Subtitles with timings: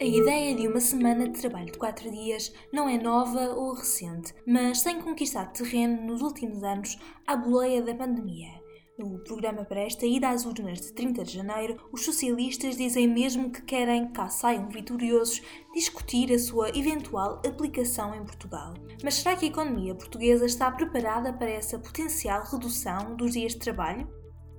[0.00, 4.32] A ideia de uma semana de trabalho de 4 dias não é nova ou recente,
[4.46, 8.48] mas tem conquistado terreno nos últimos anos à boleia da pandemia.
[8.96, 13.50] No programa para esta ida às urnas de 30 de janeiro, os socialistas dizem mesmo
[13.50, 15.42] que querem, cá saiam vitoriosos,
[15.74, 18.74] discutir a sua eventual aplicação em Portugal.
[19.02, 23.58] Mas será que a economia portuguesa está preparada para essa potencial redução dos dias de
[23.58, 24.08] trabalho?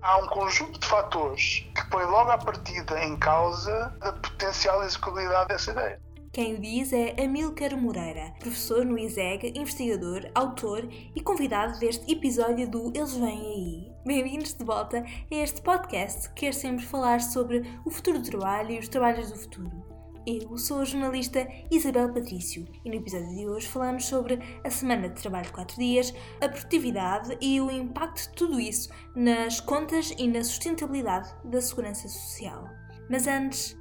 [0.02, 5.72] há um conjunto de fatores põe logo à partida em causa a potencial execuibilidade dessa
[5.72, 6.00] ideia.
[6.32, 12.70] Quem o diz é Amílcar Moreira, professor no ISEG, investigador, autor e convidado deste episódio
[12.70, 13.92] do Eles Vêm Aí.
[14.06, 18.72] Bem-vindos de volta a este podcast que quer sempre falar sobre o futuro do trabalho
[18.72, 19.99] e os trabalhos do futuro.
[20.32, 25.10] Eu sou a jornalista Isabel Patrício e no episódio de hoje falamos sobre a semana
[25.10, 30.14] de trabalho de 4 dias, a produtividade e o impacto de tudo isso nas contas
[30.20, 32.70] e na sustentabilidade da segurança social.
[33.10, 33.76] Mas antes,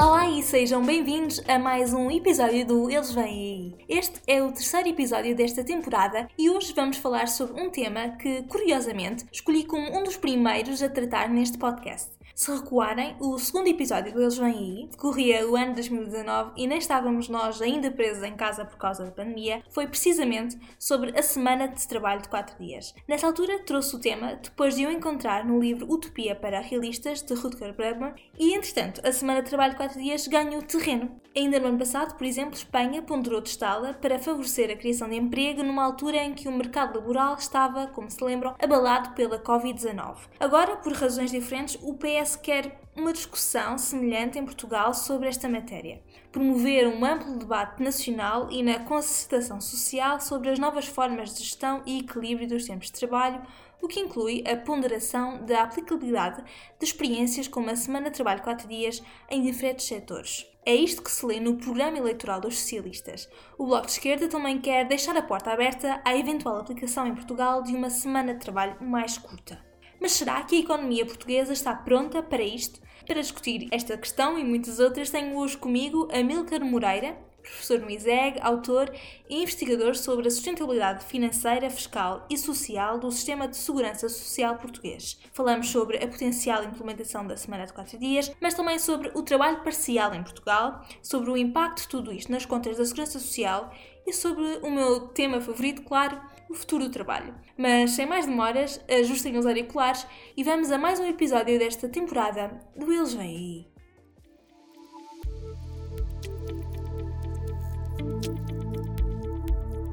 [0.00, 3.74] Olá e sejam bem-vindos a mais um episódio do Eles Vêm Aí.
[3.88, 8.44] Este é o terceiro episódio desta temporada e hoje vamos falar sobre um tema que,
[8.44, 12.17] curiosamente, escolhi como um dos primeiros a tratar neste podcast.
[12.38, 16.78] Se recuarem, o segundo episódio do Eles Vêm Aí decorria o ano 2019 e nem
[16.78, 21.66] estávamos nós ainda presos em casa por causa da pandemia, foi precisamente sobre a semana
[21.66, 22.94] de trabalho de 4 dias.
[23.08, 27.34] Nessa altura trouxe o tema depois de o encontrar no livro Utopia para Realistas, de
[27.34, 31.20] Rutger Bregman, e entretanto a semana de trabalho de 4 dias ganhou terreno.
[31.36, 35.62] Ainda no ano passado, por exemplo, Espanha ponderou testá-la para favorecer a criação de emprego
[35.62, 40.16] numa altura em que o mercado laboral estava, como se lembram, abalado pela Covid-19.
[40.40, 45.48] Agora, por razões diferentes, o PS PS quer uma discussão semelhante em Portugal sobre esta
[45.48, 46.02] matéria.
[46.30, 51.82] Promover um amplo debate nacional e na concertação social sobre as novas formas de gestão
[51.86, 53.40] e equilíbrio dos tempos de trabalho,
[53.80, 56.42] o que inclui a ponderação da aplicabilidade
[56.78, 60.46] de experiências como a semana de trabalho 4 dias em diferentes setores.
[60.66, 63.28] É isto que se lê no programa eleitoral dos socialistas.
[63.56, 67.62] O Bloco de Esquerda também quer deixar a porta aberta à eventual aplicação em Portugal
[67.62, 69.67] de uma semana de trabalho mais curta.
[70.00, 72.80] Mas será que a economia portuguesa está pronta para isto?
[73.06, 78.38] Para discutir esta questão e muitas outras, tenho hoje comigo Amílcar Moreira, professor no ISEG,
[78.40, 78.92] autor
[79.28, 85.18] e investigador sobre a sustentabilidade financeira, fiscal e social do sistema de segurança social português.
[85.32, 89.62] Falamos sobre a potencial implementação da semana de 4 dias, mas também sobre o trabalho
[89.62, 93.72] parcial em Portugal, sobre o impacto de tudo isto nas contas da segurança social
[94.06, 97.34] e sobre o meu tema favorito, claro, o futuro do trabalho.
[97.56, 102.58] Mas sem mais demoras, ajustem os auriculares e vamos a mais um episódio desta temporada
[102.76, 103.78] do Eles Vêm Aí.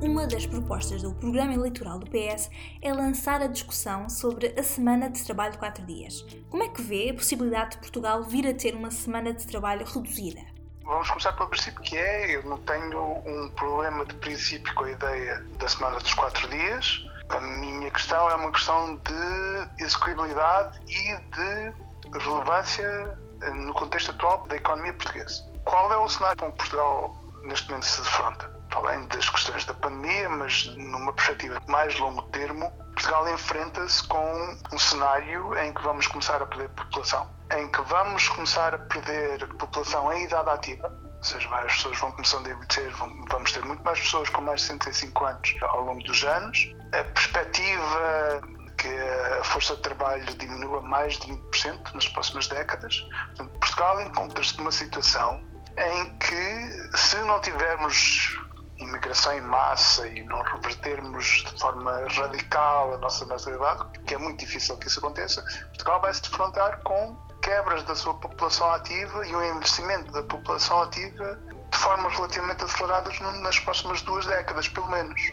[0.02, 2.50] Uma das propostas do programa eleitoral do PS
[2.82, 6.26] é lançar a discussão sobre a semana de trabalho de 4 dias.
[6.50, 9.86] Como é que vê a possibilidade de Portugal vir a ter uma semana de trabalho
[9.86, 10.55] reduzida?
[10.86, 14.92] Vamos começar pelo princípio que é, eu não tenho um problema de princípio com a
[14.92, 17.04] ideia da semana dos quatro dias.
[17.30, 23.18] A minha questão é uma questão de execuibilidade e de relevância
[23.56, 25.44] no contexto atual da economia portuguesa.
[25.64, 28.56] Qual é o cenário com que Portugal neste momento se defronta?
[28.76, 32.72] Além das questões da pandemia, mas numa perspectiva de mais longo termo,
[33.06, 38.28] Portugal enfrenta-se com um cenário em que vamos começar a perder população em que vamos
[38.30, 42.92] começar a perder população em idade ativa, ou seja, várias pessoas vão começando a envelhecer,
[43.30, 46.74] vamos ter muito mais pessoas com mais de 65 anos ao longo dos anos.
[46.94, 48.42] A perspectiva
[48.76, 53.08] que a força de trabalho diminua mais de 20% nas próximas décadas.
[53.28, 55.44] Portanto, Portugal encontra-se numa situação
[55.78, 58.40] em que, se não tivermos
[58.78, 64.40] imigração em massa e não revertermos de forma radical a nossa nacionalidade, que é muito
[64.40, 69.36] difícil que isso aconteça, Portugal vai se defrontar com quebras da sua população ativa e
[69.36, 71.40] o envelhecimento da população ativa
[71.72, 75.32] de formas relativamente aceleradas nas próximas duas décadas, pelo menos.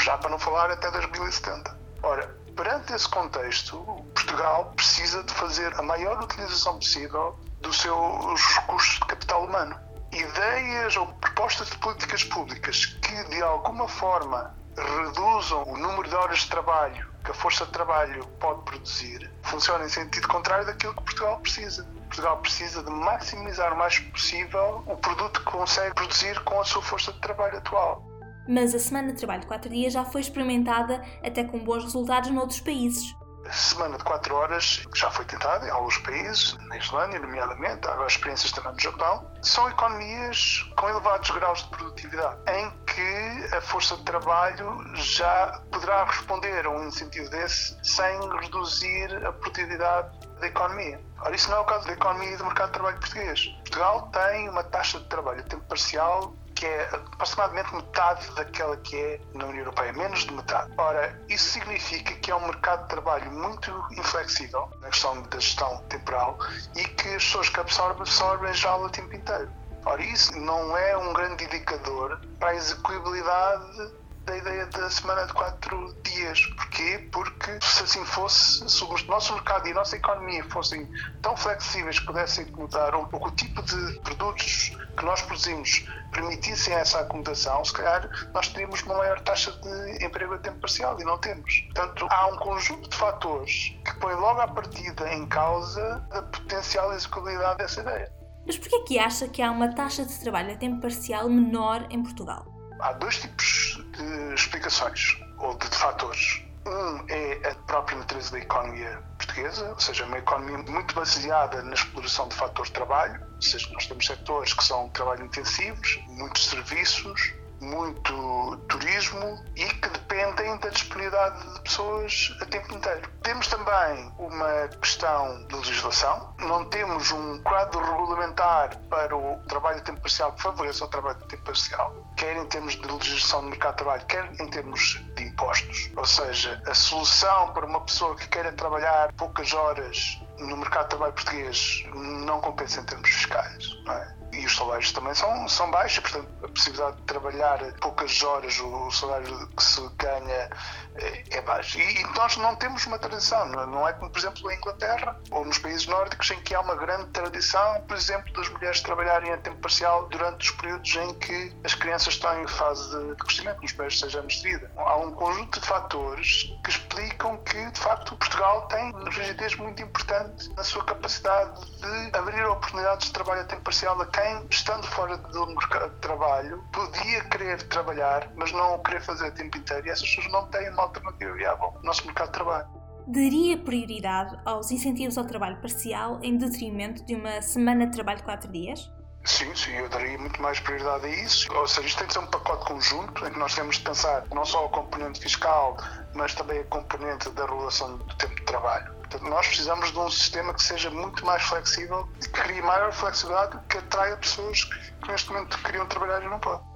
[0.00, 1.74] Já para não falar até 2070.
[2.02, 3.78] Ora, perante esse contexto,
[4.14, 9.74] Portugal precisa de fazer a maior utilização possível dos seus recursos de capital humano.
[10.14, 16.40] Ideias ou propostas de políticas públicas que, de alguma forma, reduzam o número de horas
[16.40, 21.02] de trabalho que a força de trabalho pode produzir funciona em sentido contrário daquilo que
[21.02, 21.84] Portugal precisa.
[22.06, 26.82] Portugal precisa de maximizar o mais possível o produto que consegue produzir com a sua
[26.82, 28.04] força de trabalho atual.
[28.46, 32.30] Mas a semana de trabalho de 4 dias já foi experimentada até com bons resultados
[32.30, 33.14] noutros países.
[33.52, 38.08] Semana de 4 horas já foi tentada em alguns países, na Islândia, nomeadamente, há agora
[38.08, 39.30] experiências também no Japão.
[39.42, 46.04] São economias com elevados graus de produtividade, em que a força de trabalho já poderá
[46.04, 50.08] responder a um incentivo desse sem reduzir a produtividade
[50.40, 51.00] da economia.
[51.20, 53.46] Ora, isso não é o caso da economia e do mercado de trabalho português.
[53.58, 58.96] Portugal tem uma taxa de trabalho a tempo parcial que é aproximadamente metade daquela que
[58.96, 60.72] é na União Europeia, menos de metade.
[60.78, 65.78] Ora, isso significa que é um mercado de trabalho muito inflexível na questão da gestão
[65.88, 66.38] temporal
[66.76, 69.50] e que as pessoas que absorvem, absorvem já o tempo inteiro.
[69.86, 73.92] Ora, isso não é um grande indicador para a execuibilidade
[74.24, 76.46] da ideia da semana de quatro dias.
[76.56, 77.08] Porquê?
[77.12, 80.88] Porque se assim fosse, se o nosso mercado e a nossa economia fossem
[81.22, 86.74] tão flexíveis que pudessem mudar, ou que o tipo de produtos que nós produzimos permitissem
[86.74, 91.04] essa acomodação, se calhar nós teríamos uma maior taxa de emprego a tempo parcial e
[91.04, 91.60] não temos.
[91.74, 96.92] Portanto, há um conjunto de fatores que põe logo à partida em causa a potencial
[96.92, 98.12] execuibilidade dessa ideia.
[98.46, 102.02] Mas porquê que acha que há uma taxa de trabalho a tempo parcial menor em
[102.02, 102.44] Portugal?
[102.80, 106.42] Há dois tipos de explicações ou de, de fatores.
[106.66, 111.74] Um é a própria natureza da economia portuguesa, ou seja, uma economia muito baseada na
[111.74, 116.46] exploração de fatores de trabalho, ou seja, nós temos setores que são trabalho intensivos, muitos
[116.46, 117.34] serviços,
[117.64, 123.08] muito turismo e que dependem da disponibilidade de pessoas a tempo inteiro.
[123.22, 129.82] Temos também uma questão de legislação, não temos um quadro regulamentar para o trabalho a
[129.82, 133.48] tempo parcial que favoreça o trabalho a tempo parcial, quer em termos de legislação do
[133.48, 135.90] mercado de trabalho, quer em termos de impostos.
[135.96, 140.88] Ou seja, a solução para uma pessoa que queira trabalhar poucas horas no mercado de
[140.90, 143.68] trabalho português não compensa em termos fiscais.
[143.84, 144.23] Não é?
[144.40, 148.90] E os salários também são, são baixos, portanto, a possibilidade de trabalhar poucas horas, o
[148.90, 150.50] salário que se ganha
[150.96, 151.78] é, é baixo.
[151.78, 155.44] E, e nós não temos uma tradição, não é como, por exemplo, na Inglaterra ou
[155.44, 159.38] nos países nórdicos, em que há uma grande tradição, por exemplo, das mulheres trabalharem a
[159.38, 163.72] tempo parcial durante os períodos em que as crianças estão em fase de crescimento, nos
[163.72, 164.70] países seja anos de vida.
[164.76, 169.82] Há um conjunto de fatores que explicam que, de facto, Portugal tem uma rigidez muito
[169.82, 174.86] importante na sua capacidade de abrir oportunidades de trabalho a tempo parcial a quem, estando
[174.88, 179.56] fora do mercado de trabalho, podia querer trabalhar, mas não o querer fazer a tempo
[179.58, 179.86] inteiro.
[179.86, 182.68] E essas pessoas não têm uma alternativa viável no nosso mercado de trabalho.
[183.06, 188.24] Daria prioridade aos incentivos ao trabalho parcial em detrimento de uma semana de trabalho de
[188.24, 188.90] 4 dias?
[189.24, 191.50] Sim, sim, eu daria muito mais prioridade a isso.
[191.54, 194.24] Ou seja, isto tem de ser um pacote conjunto em que nós temos de pensar
[194.32, 195.76] não só a componente fiscal,
[196.14, 198.93] mas também a componente da regulação do tempo de trabalho.
[199.14, 203.60] Portanto, nós precisamos de um sistema que seja muito mais flexível que crie maior flexibilidade,
[203.68, 206.66] que atraia pessoas que neste momento queriam trabalhar e não podem.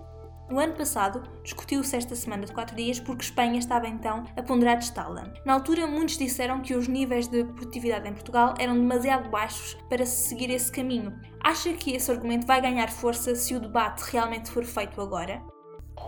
[0.48, 4.76] No ano passado, discutiu-se esta semana de 4 dias porque Espanha estava então a ponderar
[4.76, 5.24] testá-la.
[5.44, 10.06] Na altura, muitos disseram que os níveis de produtividade em Portugal eram demasiado baixos para
[10.06, 11.20] se seguir esse caminho.
[11.42, 15.42] Acha que esse argumento vai ganhar força se o debate realmente for feito agora?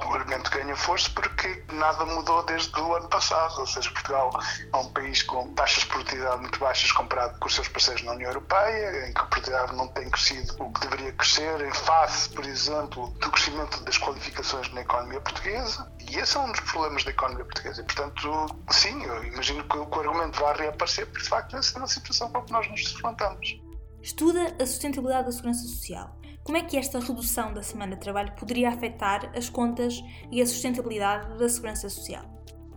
[0.06, 3.60] O argumento ganha força porque nada mudou desde o ano passado.
[3.60, 4.30] Ou seja, Portugal
[4.72, 8.12] é um país com taxas de produtividade muito baixas comparado com os seus parceiros na
[8.12, 12.28] União Europeia, em que a produtividade não tem crescido o que deveria crescer, em face,
[12.30, 15.90] por exemplo, do crescimento das qualificações na economia portuguesa.
[16.10, 17.80] E esse é um dos problemas da economia portuguesa.
[17.80, 21.78] E, portanto, sim, eu imagino que o argumento vai reaparecer, porque de facto essa é
[21.78, 23.60] uma situação com a que nós nos defrontamos.
[24.02, 26.19] Estuda a sustentabilidade da segurança social.
[26.42, 30.46] Como é que esta redução da semana de trabalho poderia afetar as contas e a
[30.46, 32.24] sustentabilidade da segurança social?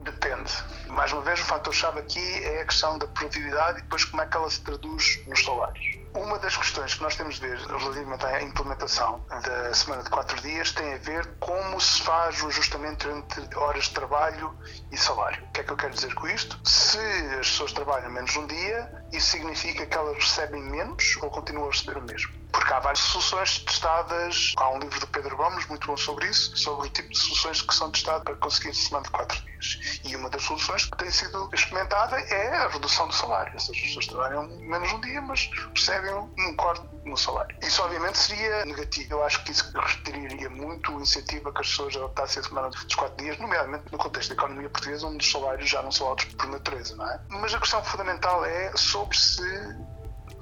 [0.01, 0.51] Depende.
[0.89, 4.25] Mais uma vez, o fator-chave aqui é a questão da produtividade e depois como é
[4.27, 5.97] que ela se traduz nos salários.
[6.13, 10.39] Uma das questões que nós temos de ver relativamente à implementação da semana de quatro
[10.41, 14.53] dias tem a ver como se faz o ajustamento entre horas de trabalho
[14.91, 15.41] e salário.
[15.45, 16.59] O que é que eu quero dizer com isto?
[16.67, 16.99] Se
[17.39, 21.71] as pessoas trabalham menos um dia, isso significa que elas recebem menos ou continuam a
[21.71, 22.42] receber o mesmo?
[22.53, 24.53] Porque há várias soluções testadas.
[24.57, 27.61] Há um livro do Pedro Gomes muito bom sobre isso, sobre o tipo de soluções
[27.61, 29.99] que são testadas para conseguir semana de quatro dias.
[30.05, 33.51] E uma das soluções que tem sido experimentada é a redução do salário.
[33.53, 37.55] Ou seja, as pessoas trabalham menos um dia, mas recebem um corte no salário.
[37.61, 39.13] Isso, obviamente, seria negativo.
[39.13, 42.69] Eu acho que isso retiraria muito o incentivo a que as pessoas adotassem a semana
[42.69, 46.07] dos quatro dias, nomeadamente no contexto da economia portuguesa, onde os salários já não são
[46.07, 47.19] altos por natureza, não é?
[47.29, 49.43] Mas a questão fundamental é sobre se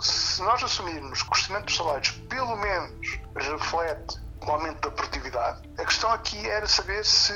[0.01, 4.15] se nós assumirmos que o crescimento dos salários pelo menos reflete
[4.46, 7.34] o aumento da produtividade, a questão aqui era saber se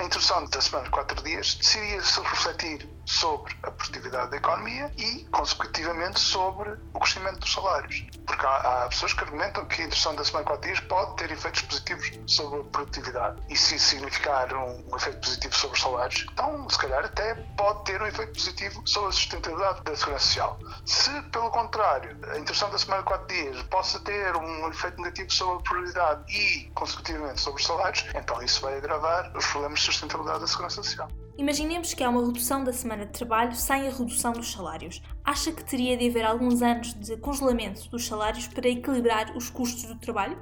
[0.00, 4.90] a introdução da semana de quatro dias seria se refletir sobre a produtividade da economia
[4.96, 8.06] e, consecutivamente, sobre o crescimento dos salários.
[8.24, 11.30] Porque há, há pessoas que argumentam que a introdução da semana 4 dias pode ter
[11.30, 13.42] efeitos positivos sobre a produtividade.
[13.50, 17.84] E se significar um, um efeito positivo sobre os salários, então, se calhar, até pode
[17.84, 20.58] ter um efeito positivo sobre a sustentabilidade da segurança social.
[20.86, 25.56] Se, pelo contrário, a introdução da semana 4 dias possa ter um efeito negativo sobre
[25.56, 30.40] a produtividade e, consecutivamente, sobre os salários, então isso vai agravar os problemas de sustentabilidade
[30.40, 31.08] da segurança social.
[31.36, 35.02] Imaginemos que há uma redução da semana de trabalho sem a redução dos salários.
[35.24, 39.84] Acha que teria de haver alguns anos de congelamento dos salários para equilibrar os custos
[39.84, 40.38] do trabalho?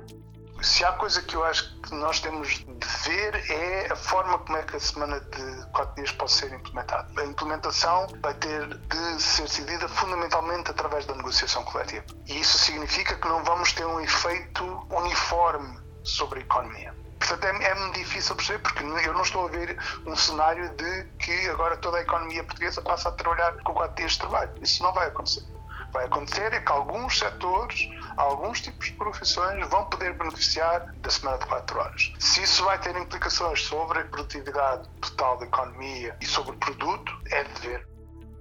[0.61, 4.59] Se há coisa que eu acho que nós temos de ver é a forma como
[4.59, 7.09] é que a semana de 4 dias pode ser implementada.
[7.21, 12.05] A implementação vai ter de ser decidida fundamentalmente através da negociação coletiva.
[12.27, 16.93] E isso significa que não vamos ter um efeito uniforme sobre a economia.
[17.19, 21.49] Portanto, é, é difícil perceber, porque eu não estou a ver um cenário de que
[21.49, 24.53] agora toda a economia portuguesa passa a trabalhar com 4 dias de trabalho.
[24.63, 25.45] Isso não vai acontecer.
[25.93, 31.39] Vai acontecer é que alguns setores, alguns tipos de profissões vão poder beneficiar da semana
[31.39, 32.13] de 4 horas.
[32.19, 37.13] Se isso vai ter implicações sobre a produtividade total da economia e sobre o produto,
[37.31, 37.89] é de ver.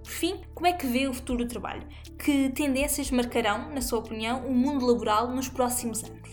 [0.03, 1.88] Por fim, como é que vê o futuro do trabalho?
[2.19, 6.29] Que tendências marcarão, na sua opinião, o mundo laboral nos próximos anos?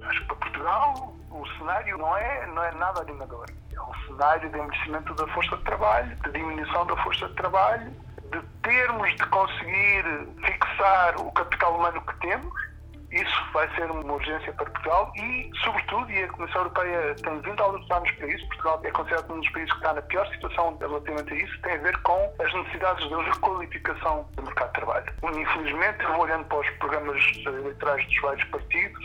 [0.00, 3.46] Acho que para Portugal o cenário não é, não é nada animador.
[3.72, 7.92] É um cenário de envelhecimento da força de trabalho, de diminuição da força de trabalho,
[8.30, 10.04] de termos de conseguir
[10.44, 12.68] fixar o capital humano que temos.
[13.10, 17.62] Isso vai ser uma urgência para Portugal e, sobretudo, e a Comissão Europeia tem vindo
[17.62, 20.76] a alertar-nos para isso, Portugal é considerado um dos países que está na pior situação
[20.78, 25.12] relativamente a isso, tem a ver com as necessidades de requalificação do mercado de trabalho.
[25.22, 29.04] Infelizmente, eu vou olhando para os programas eleitorais dos vários partidos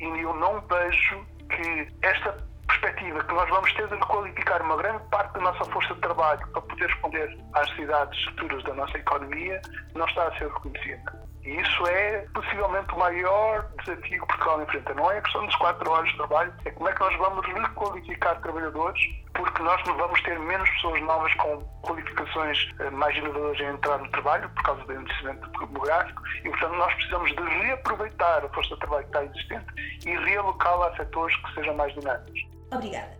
[0.00, 1.24] e eu não vejo
[1.58, 2.36] que esta
[2.68, 6.46] perspectiva que nós vamos ter de qualificar uma grande parte da nossa força de trabalho
[6.48, 9.60] para poder responder às cidades futuras da nossa economia
[9.94, 11.28] não está a ser reconhecida.
[11.44, 14.94] E isso é possivelmente o maior desafio que Portugal enfrenta.
[14.94, 17.46] Não é a questão das quatro horas de trabalho, é como é que nós vamos
[17.46, 19.00] requalificar trabalhadores,
[19.38, 24.10] porque nós vamos ter menos pessoas novas com qualificações eh, mais inovadoras em entrar no
[24.10, 28.80] trabalho, por causa do envelhecimento demográfico, e portanto nós precisamos de reaproveitar a força de
[28.80, 29.66] trabalho que está existente
[30.04, 32.40] e realocá-la a setores que sejam mais dinâmicos.
[32.72, 33.17] Obrigada.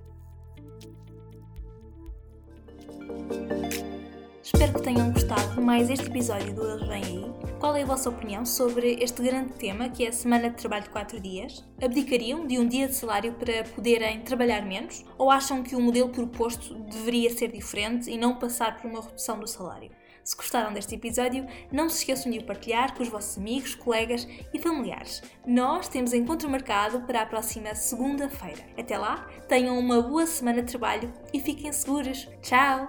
[4.50, 7.34] Espero que tenham gostado mais este episódio do Eles Vêm Aí.
[7.60, 10.84] Qual é a vossa opinião sobre este grande tema que é a semana de trabalho
[10.84, 11.62] de 4 dias?
[11.82, 15.04] Abdicariam de um dia de salário para poderem trabalhar menos?
[15.18, 19.38] Ou acham que o modelo proposto deveria ser diferente e não passar por uma redução
[19.38, 19.90] do salário?
[20.24, 24.26] Se gostaram deste episódio, não se esqueçam de o partilhar com os vossos amigos, colegas
[24.54, 25.22] e familiares.
[25.46, 28.64] Nós temos encontro marcado para a próxima segunda-feira.
[28.78, 32.26] Até lá, tenham uma boa semana de trabalho e fiquem seguros.
[32.40, 32.86] Tchau!